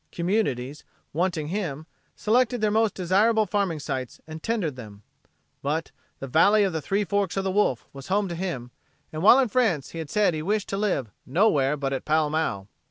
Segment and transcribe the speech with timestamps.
[0.11, 5.03] Communities, wanting him, selected their most desirable farming sites and tendered them.
[5.61, 8.71] But the "Valley of the Three Forks o' the Wolf" was home to him,
[9.13, 12.31] and while in France he had said he wished to live "nowhere but at Pall
[12.31, 12.67] Mall."